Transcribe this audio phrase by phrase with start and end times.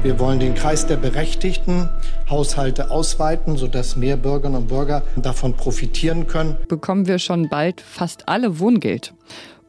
[0.00, 1.88] Wir wollen den Kreis der berechtigten
[2.30, 6.56] Haushalte ausweiten, sodass mehr Bürgerinnen und Bürger davon profitieren können.
[6.68, 9.12] Bekommen wir schon bald fast alle Wohngeld.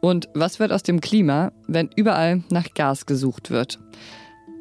[0.02, 3.79] Und was wird aus dem Klima, wenn überall nach Gas gesucht wird?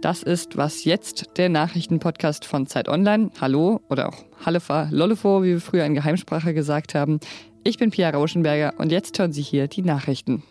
[0.00, 3.30] Das ist was jetzt, der Nachrichtenpodcast von Zeit Online.
[3.38, 7.20] Hallo oder auch Hallefa Lollefo, wie wir früher in Geheimsprache gesagt haben.
[7.62, 10.42] Ich bin Pia Rauschenberger und jetzt hören Sie hier die Nachrichten.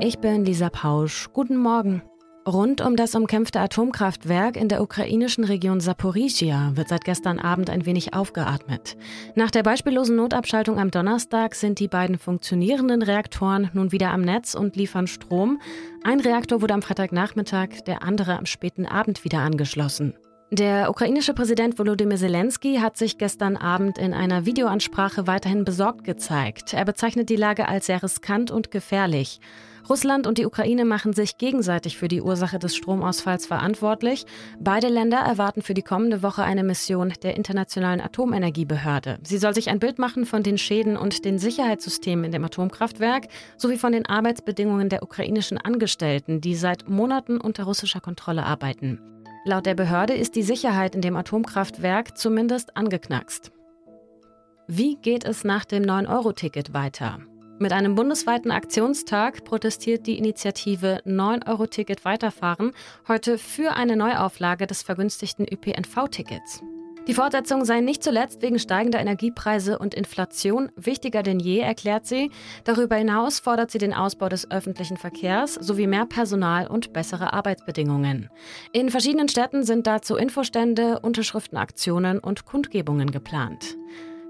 [0.00, 1.28] Ich bin Lisa Pausch.
[1.32, 2.02] Guten Morgen.
[2.48, 7.84] Rund um das umkämpfte Atomkraftwerk in der ukrainischen Region Saporizhia wird seit gestern Abend ein
[7.84, 8.96] wenig aufgeatmet.
[9.34, 14.54] Nach der beispiellosen Notabschaltung am Donnerstag sind die beiden funktionierenden Reaktoren nun wieder am Netz
[14.54, 15.60] und liefern Strom.
[16.04, 20.14] Ein Reaktor wurde am Freitagnachmittag, der andere am späten Abend wieder angeschlossen.
[20.50, 26.72] Der ukrainische Präsident Volodymyr Zelensky hat sich gestern Abend in einer Videoansprache weiterhin besorgt gezeigt.
[26.72, 29.40] Er bezeichnet die Lage als sehr riskant und gefährlich.
[29.88, 34.26] Russland und die Ukraine machen sich gegenseitig für die Ursache des Stromausfalls verantwortlich.
[34.60, 39.18] Beide Länder erwarten für die kommende Woche eine Mission der Internationalen Atomenergiebehörde.
[39.22, 43.28] Sie soll sich ein Bild machen von den Schäden und den Sicherheitssystemen in dem Atomkraftwerk
[43.56, 49.00] sowie von den Arbeitsbedingungen der ukrainischen Angestellten, die seit Monaten unter russischer Kontrolle arbeiten.
[49.44, 53.52] Laut der Behörde ist die Sicherheit in dem Atomkraftwerk zumindest angeknackst.
[54.66, 57.20] Wie geht es nach dem 9-Euro-Ticket weiter?
[57.60, 62.70] Mit einem bundesweiten Aktionstag protestiert die Initiative 9-Euro-Ticket weiterfahren
[63.08, 66.62] heute für eine Neuauflage des vergünstigten ÖPNV-Tickets.
[67.08, 72.30] Die Fortsetzung sei nicht zuletzt wegen steigender Energiepreise und Inflation wichtiger denn je, erklärt sie.
[72.62, 78.30] Darüber hinaus fordert sie den Ausbau des öffentlichen Verkehrs sowie mehr Personal und bessere Arbeitsbedingungen.
[78.72, 83.78] In verschiedenen Städten sind dazu Infostände, Unterschriftenaktionen und Kundgebungen geplant.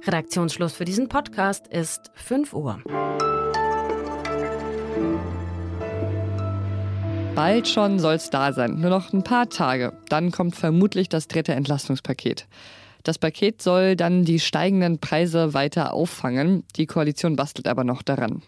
[0.04, 2.80] Redaktionsschluss für diesen Podcast ist 5 Uhr.
[7.34, 9.92] Bald schon soll es da sein, nur noch ein paar Tage.
[10.08, 12.46] Dann kommt vermutlich das dritte Entlastungspaket.
[13.04, 16.64] Das Paket soll dann die steigenden Preise weiter auffangen.
[16.76, 18.42] Die Koalition bastelt aber noch daran.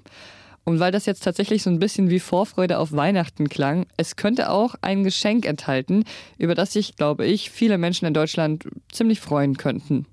[0.64, 4.50] Und weil das jetzt tatsächlich so ein bisschen wie Vorfreude auf Weihnachten klang, es könnte
[4.50, 6.04] auch ein Geschenk enthalten,
[6.38, 10.06] über das sich, glaube ich, viele Menschen in Deutschland ziemlich freuen könnten.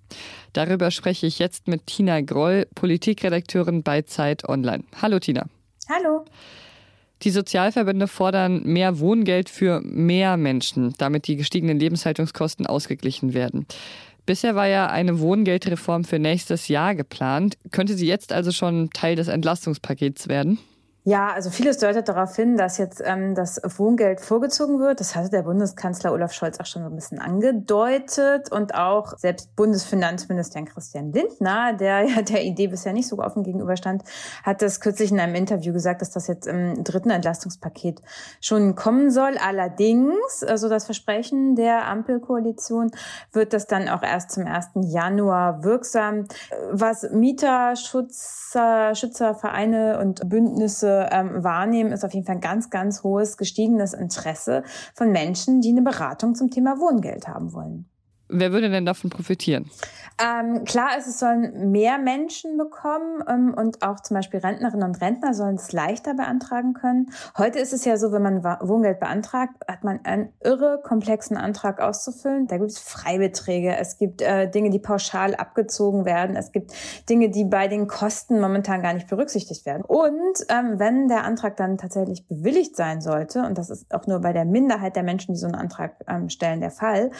[0.53, 4.83] Darüber spreche ich jetzt mit Tina Groll, Politikredakteurin bei Zeit Online.
[5.01, 5.45] Hallo Tina.
[5.89, 6.25] Hallo.
[7.23, 13.65] Die Sozialverbände fordern mehr Wohngeld für mehr Menschen, damit die gestiegenen Lebenshaltungskosten ausgeglichen werden.
[14.27, 17.57] Bisher war ja eine Wohngeldreform für nächstes Jahr geplant.
[17.71, 20.59] Könnte sie jetzt also schon Teil des Entlastungspakets werden?
[21.09, 24.99] Ja, also vieles deutet darauf hin, dass jetzt ähm, das Wohngeld vorgezogen wird.
[24.99, 29.55] Das hatte der Bundeskanzler Olaf Scholz auch schon so ein bisschen angedeutet und auch selbst
[29.55, 34.03] Bundesfinanzminister Christian Lindner, der ja der Idee bisher nicht so offen gegenüberstand,
[34.43, 38.01] hat das kürzlich in einem Interview gesagt, dass das jetzt im dritten Entlastungspaket
[38.41, 39.37] schon kommen soll.
[39.37, 42.91] Allerdings, also das Versprechen der Ampelkoalition,
[43.31, 44.71] wird das dann auch erst zum 1.
[44.81, 46.27] Januar wirksam.
[46.69, 53.37] Was Mieterschützer, Schützervereine und Bündnisse ähm, wahrnehmen, ist auf jeden Fall ein ganz, ganz hohes
[53.37, 54.63] gestiegenes Interesse
[54.95, 57.89] von Menschen, die eine Beratung zum Thema Wohngeld haben wollen.
[58.29, 59.69] Wer würde denn davon profitieren?
[60.19, 64.99] Ähm, klar ist, es sollen mehr Menschen bekommen ähm, und auch zum Beispiel Rentnerinnen und
[64.99, 67.11] Rentner sollen es leichter beantragen können.
[67.37, 71.79] Heute ist es ja so, wenn man Wohngeld beantragt, hat man einen irre komplexen Antrag
[71.79, 72.47] auszufüllen.
[72.47, 76.73] Da gibt es Freibeträge, es gibt äh, Dinge, die pauschal abgezogen werden, es gibt
[77.09, 79.83] Dinge, die bei den Kosten momentan gar nicht berücksichtigt werden.
[79.85, 80.17] Und
[80.49, 84.33] ähm, wenn der Antrag dann tatsächlich bewilligt sein sollte, und das ist auch nur bei
[84.33, 87.11] der Minderheit der Menschen, die so einen Antrag ähm, stellen, der Fall,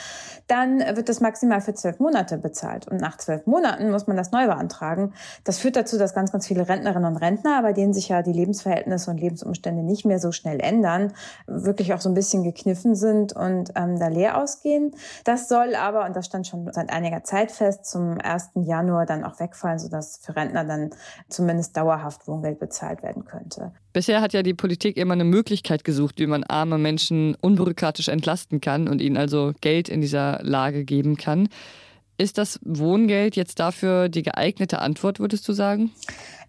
[0.47, 2.87] dann wird das maximal für zwölf Monate bezahlt.
[2.87, 5.13] Und nach zwölf Monaten muss man das neu beantragen.
[5.43, 8.33] Das führt dazu, dass ganz, ganz viele Rentnerinnen und Rentner, bei denen sich ja die
[8.33, 11.13] Lebensverhältnisse und Lebensumstände nicht mehr so schnell ändern,
[11.45, 14.91] wirklich auch so ein bisschen gekniffen sind und ähm, da leer ausgehen.
[15.23, 18.49] Das soll aber, und das stand schon seit einiger Zeit fest, zum 1.
[18.55, 20.89] Januar dann auch wegfallen, sodass für Rentner dann
[21.29, 23.71] zumindest dauerhaft Wohngeld bezahlt werden könnte.
[23.97, 28.61] Bisher hat ja die Politik immer eine Möglichkeit gesucht, wie man arme Menschen unbürokratisch entlasten
[28.61, 31.49] kann und ihnen also Geld in dieser Lage geben kann.
[32.17, 35.91] Ist das Wohngeld jetzt dafür die geeignete Antwort, würdest du sagen?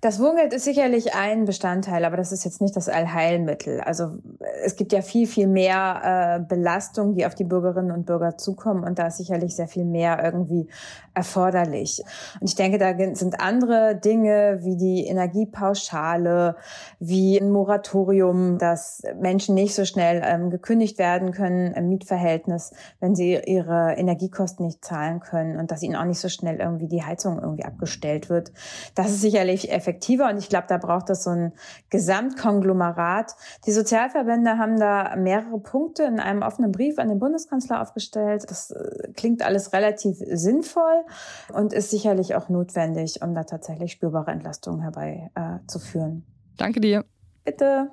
[0.00, 3.80] Das Wohngeld ist sicherlich ein Bestandteil, aber das ist jetzt nicht das Allheilmittel.
[3.80, 4.18] Also
[4.62, 8.84] es gibt ja viel, viel mehr äh, Belastungen, die auf die Bürgerinnen und Bürger zukommen
[8.84, 10.68] und da ist sicherlich sehr viel mehr irgendwie
[11.14, 12.00] erforderlich.
[12.40, 16.54] Und ich denke, da sind andere Dinge wie die Energiepauschale,
[17.00, 22.70] wie ein Moratorium, dass Menschen nicht so schnell ähm, gekündigt werden können im Mietverhältnis,
[23.00, 26.86] wenn sie ihre Energiekosten nicht zahlen können und dass ihnen auch nicht so schnell irgendwie
[26.86, 28.52] die Heizung irgendwie abgestellt wird.
[28.94, 30.28] Das ist sicherlich effektiv effektiver.
[30.28, 31.52] Und ich glaube, da braucht es so ein
[31.90, 33.34] Gesamtkonglomerat.
[33.66, 38.44] Die Sozialverbände haben da mehrere Punkte in einem offenen Brief an den Bundeskanzler aufgestellt.
[38.48, 41.04] Das äh, klingt alles relativ sinnvoll
[41.52, 46.24] und ist sicherlich auch notwendig, um da tatsächlich spürbare Entlastungen herbeizuführen.
[46.26, 47.04] Äh, Danke dir.
[47.44, 47.90] Bitte.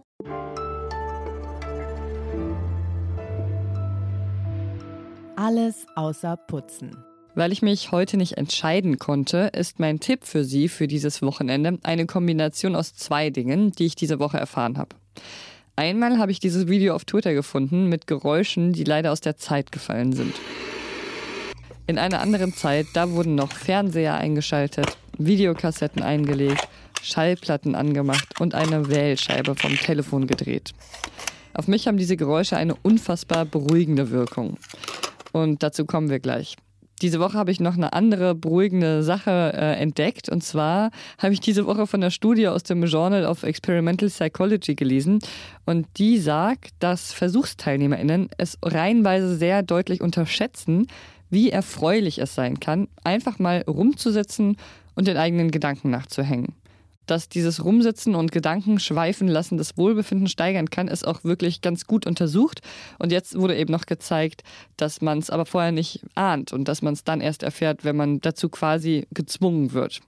[5.37, 6.95] Alles außer Putzen.
[7.35, 11.77] Weil ich mich heute nicht entscheiden konnte, ist mein Tipp für Sie für dieses Wochenende
[11.83, 14.95] eine Kombination aus zwei Dingen, die ich diese Woche erfahren habe.
[15.75, 19.73] Einmal habe ich dieses Video auf Twitter gefunden mit Geräuschen, die leider aus der Zeit
[19.73, 20.33] gefallen sind.
[21.87, 26.65] In einer anderen Zeit, da wurden noch Fernseher eingeschaltet, Videokassetten eingelegt,
[27.01, 30.71] Schallplatten angemacht und eine Wählscheibe vom Telefon gedreht.
[31.53, 34.57] Auf mich haben diese Geräusche eine unfassbar beruhigende Wirkung.
[35.33, 36.55] Und dazu kommen wir gleich.
[37.01, 40.29] Diese Woche habe ich noch eine andere beruhigende Sache äh, entdeckt.
[40.29, 44.75] Und zwar habe ich diese Woche von einer Studie aus dem Journal of Experimental Psychology
[44.75, 45.19] gelesen.
[45.65, 50.87] Und die sagt, dass VersuchsteilnehmerInnen es reihenweise sehr deutlich unterschätzen,
[51.29, 54.55] wie erfreulich es sein kann, einfach mal rumzusitzen
[54.95, 56.53] und den eigenen Gedanken nachzuhängen
[57.05, 61.85] dass dieses Rumsitzen und Gedanken schweifen lassen das Wohlbefinden steigern kann, ist auch wirklich ganz
[61.85, 62.61] gut untersucht.
[62.99, 64.43] Und jetzt wurde eben noch gezeigt,
[64.77, 67.95] dass man es aber vorher nicht ahnt und dass man es dann erst erfährt, wenn
[67.95, 70.01] man dazu quasi gezwungen wird.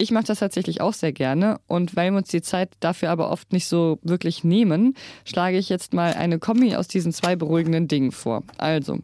[0.00, 3.32] Ich mache das tatsächlich auch sehr gerne und weil wir uns die Zeit dafür aber
[3.32, 7.88] oft nicht so wirklich nehmen, schlage ich jetzt mal eine Kombi aus diesen zwei beruhigenden
[7.88, 8.44] Dingen vor.
[8.58, 9.00] Also,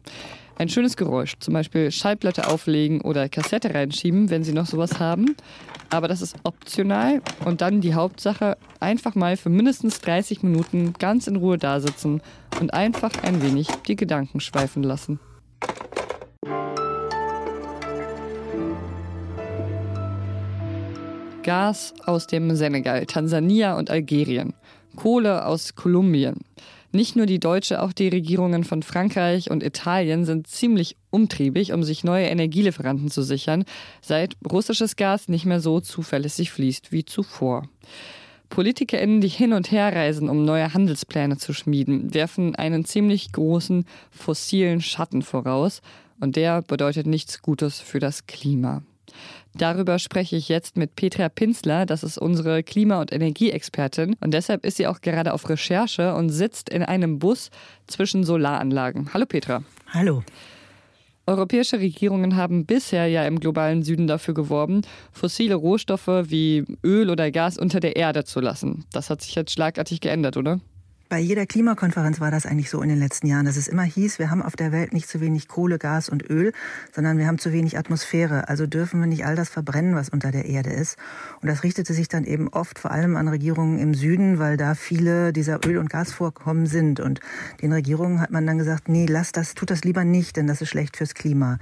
[0.57, 5.35] ein schönes Geräusch, zum Beispiel Schallplatte auflegen oder Kassette reinschieben, wenn Sie noch sowas haben.
[5.89, 11.27] Aber das ist optional und dann die Hauptsache, einfach mal für mindestens 30 Minuten ganz
[11.27, 12.21] in Ruhe dasitzen
[12.59, 15.19] und einfach ein wenig die Gedanken schweifen lassen.
[21.43, 24.53] Gas aus dem Senegal, Tansania und Algerien,
[24.95, 26.37] Kohle aus Kolumbien.
[26.95, 31.83] Nicht nur die deutsche, auch die Regierungen von Frankreich und Italien sind ziemlich umtriebig, um
[31.83, 33.65] sich neue Energielieferanten zu sichern,
[34.01, 37.67] seit russisches Gas nicht mehr so zuverlässig fließt wie zuvor.
[38.47, 43.83] PolitikerInnen, die hin und her reisen, um neue Handelspläne zu schmieden, werfen einen ziemlich großen
[44.09, 45.81] fossilen Schatten voraus.
[46.21, 48.83] Und der bedeutet nichts Gutes für das Klima.
[49.53, 51.85] Darüber spreche ich jetzt mit Petra Pinsler.
[51.85, 54.15] Das ist unsere Klima- und Energieexpertin.
[54.19, 57.51] Und deshalb ist sie auch gerade auf Recherche und sitzt in einem Bus
[57.87, 59.13] zwischen Solaranlagen.
[59.13, 59.63] Hallo Petra.
[59.93, 60.23] Hallo.
[61.27, 67.31] Europäische Regierungen haben bisher ja im globalen Süden dafür geworben, fossile Rohstoffe wie Öl oder
[67.31, 68.85] Gas unter der Erde zu lassen.
[68.91, 70.59] Das hat sich jetzt schlagartig geändert, oder?
[71.07, 74.17] Bei jeder Klimakonferenz war das eigentlich so in den letzten Jahren, dass es immer hieß,
[74.17, 76.51] wir haben auf der Welt nicht zu wenig Kohle, Gas und Öl,
[76.95, 78.49] sondern wir haben zu wenig Atmosphäre.
[78.49, 80.97] Also dürfen wir nicht all das verbrennen, was unter der Erde ist.
[81.41, 84.73] Und das richtete sich dann eben oft vor allem an Regierungen im Süden, weil da
[84.73, 86.99] viele dieser Öl- und Gasvorkommen sind.
[86.99, 87.19] Und
[87.61, 90.61] den Regierungen hat man dann gesagt, nee, lass das, tut das lieber nicht, denn das
[90.61, 91.59] ist schlecht fürs Klima.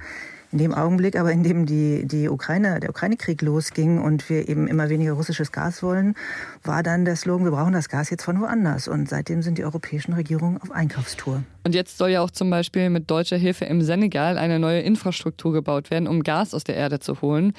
[0.54, 4.68] In dem Augenblick aber, in dem die, die Ukraine, der Ukraine-Krieg losging und wir eben
[4.68, 6.14] immer weniger russisches Gas wollen,
[6.62, 8.86] war dann der Slogan, wir brauchen das Gas jetzt von woanders.
[8.86, 11.42] Und seitdem sind die europäischen Regierungen auf Einkaufstour.
[11.64, 15.52] Und jetzt soll ja auch zum Beispiel mit deutscher Hilfe im Senegal eine neue Infrastruktur
[15.52, 17.52] gebaut werden, um Gas aus der Erde zu holen.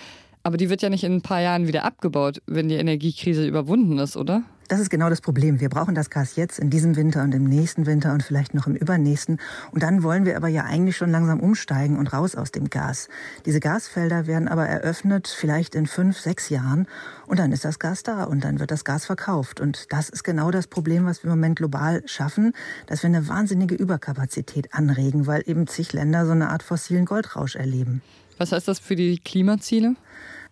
[0.44, 4.00] Aber die wird ja nicht in ein paar Jahren wieder abgebaut, wenn die Energiekrise überwunden
[4.00, 4.44] ist, oder?
[4.68, 5.60] Das ist genau das Problem.
[5.60, 8.66] Wir brauchen das Gas jetzt in diesem Winter und im nächsten Winter und vielleicht noch
[8.66, 9.40] im übernächsten.
[9.72, 13.08] Und dann wollen wir aber ja eigentlich schon langsam umsteigen und raus aus dem Gas.
[13.46, 16.88] Diese Gasfelder werden aber eröffnet vielleicht in fünf, sechs Jahren.
[17.28, 19.60] Und dann ist das Gas da und dann wird das Gas verkauft.
[19.60, 22.54] Und das ist genau das Problem, was wir im Moment global schaffen,
[22.88, 27.56] dass wir eine wahnsinnige Überkapazität anregen, weil eben zig Länder so eine Art fossilen Goldrausch
[27.56, 28.02] erleben.
[28.40, 29.96] Was heißt das für die Klimaziele?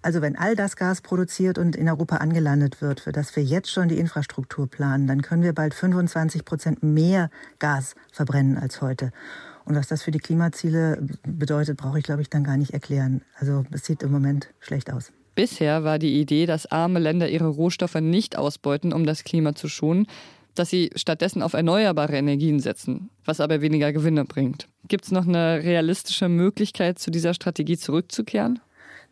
[0.03, 3.71] Also wenn all das Gas produziert und in Europa angelandet wird, für das wir jetzt
[3.71, 9.11] schon die Infrastruktur planen, dann können wir bald 25 Prozent mehr Gas verbrennen als heute.
[9.63, 13.21] Und was das für die Klimaziele bedeutet, brauche ich, glaube ich, dann gar nicht erklären.
[13.39, 15.13] Also es sieht im Moment schlecht aus.
[15.35, 19.69] Bisher war die Idee, dass arme Länder ihre Rohstoffe nicht ausbeuten, um das Klima zu
[19.69, 20.07] schonen,
[20.53, 24.67] dass sie stattdessen auf erneuerbare Energien setzen, was aber weniger Gewinne bringt.
[24.87, 28.59] Gibt es noch eine realistische Möglichkeit, zu dieser Strategie zurückzukehren?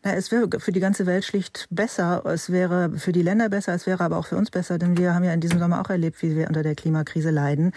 [0.03, 2.25] Na, es wäre für die ganze Welt schlicht besser.
[2.25, 5.13] Es wäre für die Länder besser, es wäre aber auch für uns besser, denn wir
[5.13, 7.71] haben ja in diesem Sommer auch erlebt, wie wir unter der Klimakrise leiden.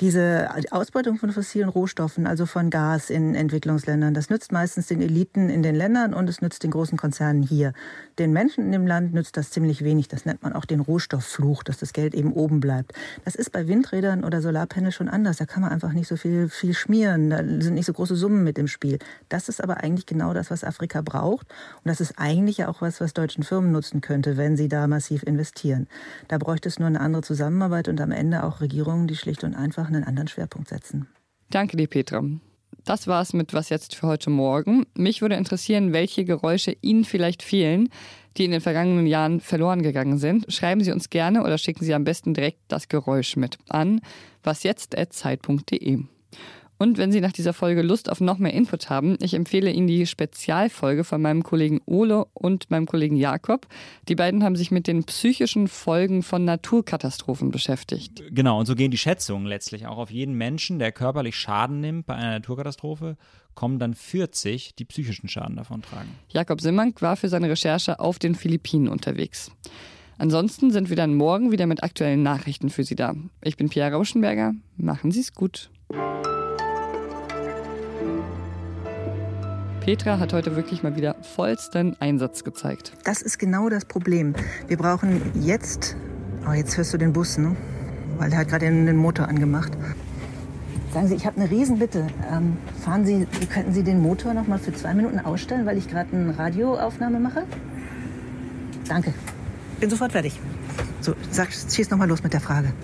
[0.00, 5.50] Diese Ausbeutung von fossilen Rohstoffen, also von Gas in Entwicklungsländern, das nützt meistens den Eliten
[5.50, 7.72] in den Ländern und es nützt den großen Konzernen hier.
[8.18, 10.08] Den Menschen in dem Land nützt das ziemlich wenig.
[10.08, 12.92] Das nennt man auch den Rohstofffluch, dass das Geld eben oben bleibt.
[13.24, 15.36] Das ist bei Windrädern oder Solarpanels schon anders.
[15.36, 17.30] Da kann man einfach nicht so viel, viel schmieren.
[17.30, 18.98] Da sind nicht so große Summen mit im Spiel.
[19.28, 21.46] Das ist aber eigentlich genau das, was Afrika braucht.
[21.76, 25.22] Und das ist eigentlich auch was, was deutschen Firmen nutzen könnte, wenn sie da massiv
[25.22, 25.88] investieren.
[26.28, 29.54] Da bräuchte es nur eine andere Zusammenarbeit und am Ende auch Regierungen, die schlicht und
[29.54, 31.08] einfach einen anderen Schwerpunkt setzen.
[31.50, 32.22] Danke dir, Petra.
[32.84, 34.86] Das war's mit Was jetzt für heute Morgen.
[34.94, 37.90] Mich würde interessieren, welche Geräusche Ihnen vielleicht fehlen,
[38.36, 40.50] die in den vergangenen Jahren verloren gegangen sind.
[40.50, 44.00] Schreiben Sie uns gerne oder schicken Sie am besten direkt das Geräusch mit an
[44.42, 46.04] wasjetzt.zeit.de.
[46.78, 49.88] Und wenn Sie nach dieser Folge Lust auf noch mehr Input haben, ich empfehle Ihnen
[49.88, 53.66] die Spezialfolge von meinem Kollegen Ole und meinem Kollegen Jakob.
[54.08, 58.22] Die beiden haben sich mit den psychischen Folgen von Naturkatastrophen beschäftigt.
[58.30, 62.06] Genau, und so gehen die Schätzungen letztlich auch auf jeden Menschen, der körperlich Schaden nimmt
[62.06, 63.16] bei einer Naturkatastrophe,
[63.54, 66.10] kommen dann 40, die psychischen Schaden davon tragen.
[66.28, 69.50] Jakob Simmank war für seine Recherche auf den Philippinen unterwegs.
[70.16, 73.14] Ansonsten sind wir dann morgen wieder mit aktuellen Nachrichten für Sie da.
[73.42, 74.52] Ich bin Pierre Rauschenberger.
[74.76, 75.70] Machen Sie es gut.
[79.88, 82.92] Petra hat heute wirklich mal wieder vollsten Einsatz gezeigt.
[83.04, 84.34] Das ist genau das Problem.
[84.66, 85.96] Wir brauchen jetzt,
[86.46, 87.56] oh, jetzt hörst du den Bus, ne?
[88.18, 89.72] weil der hat gerade den Motor angemacht.
[90.92, 92.06] Sagen Sie, ich habe eine Riesenbitte.
[92.30, 95.88] Ähm, fahren Sie, könnten Sie den Motor noch mal für zwei Minuten ausstellen, weil ich
[95.88, 97.44] gerade eine Radioaufnahme mache?
[98.88, 99.14] Danke.
[99.80, 100.38] Bin sofort fertig.
[101.00, 102.74] So, sag, schieß noch mal los mit der Frage.